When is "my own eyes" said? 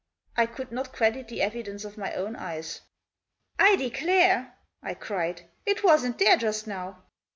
1.95-2.81